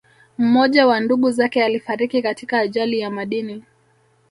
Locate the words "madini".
3.09-3.63